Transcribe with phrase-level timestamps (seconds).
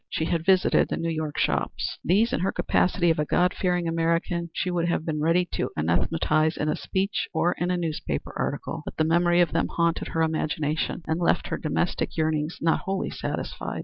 [0.09, 1.99] She had visited the New York shops.
[2.03, 5.69] These, in her capacity of a God fearing American, she would have been ready to
[5.77, 10.07] anathematize in a speech or in a newspaper article, but the memory of them haunted
[10.07, 13.79] her imagination and left her domestic yearnings not wholly satisfied.